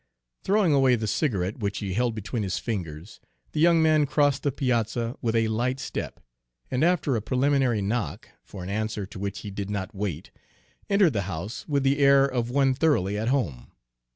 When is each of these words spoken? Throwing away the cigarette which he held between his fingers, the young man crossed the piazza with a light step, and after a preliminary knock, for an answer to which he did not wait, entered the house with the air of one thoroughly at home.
Throwing 0.41 0.73
away 0.73 0.95
the 0.95 1.05
cigarette 1.05 1.59
which 1.59 1.77
he 1.77 1.93
held 1.93 2.15
between 2.15 2.41
his 2.41 2.57
fingers, 2.57 3.19
the 3.51 3.59
young 3.59 3.83
man 3.83 4.07
crossed 4.07 4.41
the 4.41 4.51
piazza 4.51 5.15
with 5.21 5.35
a 5.35 5.47
light 5.47 5.79
step, 5.79 6.19
and 6.71 6.83
after 6.83 7.15
a 7.15 7.21
preliminary 7.21 7.83
knock, 7.83 8.27
for 8.43 8.63
an 8.63 8.69
answer 8.71 9.05
to 9.05 9.19
which 9.19 9.41
he 9.41 9.51
did 9.51 9.69
not 9.69 9.93
wait, 9.93 10.31
entered 10.89 11.13
the 11.13 11.21
house 11.29 11.67
with 11.67 11.83
the 11.83 11.99
air 11.99 12.25
of 12.25 12.49
one 12.49 12.73
thoroughly 12.73 13.15
at 13.15 13.27
home. 13.27 13.73